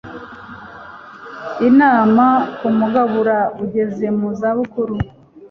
[1.67, 2.25] Inama
[2.57, 4.95] ku Mugabura Ugeze mu Zabukuru